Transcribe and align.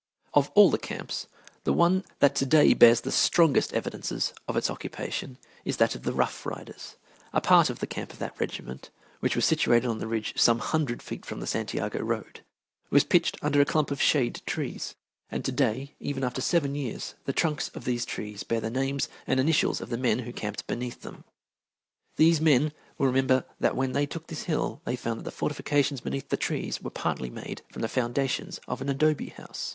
Of 0.33 0.49
all 0.55 0.71
the 0.71 0.79
camps, 0.79 1.27
the 1.63 1.71
one 1.73 2.03
that 2.21 2.33
to 2.37 2.45
day 2.47 2.73
bears 2.73 3.01
the 3.01 3.11
strongest 3.11 3.71
evidences 3.71 4.33
of 4.47 4.57
its 4.57 4.71
occupation 4.71 5.37
is 5.63 5.77
that 5.77 5.93
of 5.93 6.01
the 6.01 6.11
Rough 6.11 6.43
Riders. 6.43 6.95
A 7.33 7.39
part 7.39 7.69
of 7.69 7.77
the 7.77 7.85
camp 7.85 8.11
of 8.11 8.17
that 8.17 8.39
regiment, 8.39 8.89
which 9.19 9.35
was 9.35 9.45
situated 9.45 9.87
on 9.87 9.99
the 9.99 10.07
ridge 10.07 10.33
some 10.35 10.57
hundred 10.57 11.03
feet 11.03 11.23
from 11.23 11.39
the 11.39 11.45
Santiago 11.45 11.99
road, 11.99 12.43
was 12.89 13.03
pitched 13.03 13.37
under 13.43 13.61
a 13.61 13.65
clump 13.65 13.91
of 13.91 14.01
shade 14.01 14.41
trees, 14.47 14.95
and 15.29 15.45
to 15.45 15.51
day, 15.51 15.93
even 15.99 16.23
after 16.23 16.41
seven 16.41 16.73
years, 16.73 17.13
the 17.25 17.31
trunks 17.31 17.67
of 17.75 17.85
these 17.85 18.03
trees 18.03 18.41
bear 18.41 18.59
the 18.59 18.71
names 18.71 19.07
and 19.27 19.39
initials 19.39 19.81
of 19.81 19.91
the 19.91 19.99
men 19.99 20.17
who 20.25 20.33
camped 20.33 20.65
beneath 20.65 21.01
them. 21.01 21.25
These 22.15 22.41
men 22.41 22.71
will 22.97 23.05
remember 23.05 23.45
that 23.59 23.75
when 23.75 23.91
they 23.91 24.07
took 24.07 24.25
this 24.25 24.45
hill 24.45 24.81
they 24.83 24.95
found 24.95 25.19
that 25.19 25.25
the 25.25 25.29
fortifications 25.31 26.01
beneath 26.01 26.29
the 26.29 26.37
trees 26.37 26.81
were 26.81 26.89
partly 26.89 27.29
made 27.29 27.61
from 27.71 27.83
the 27.83 27.87
foundations 27.87 28.59
of 28.67 28.81
an 28.81 28.89
adobe 28.89 29.29
house. 29.29 29.69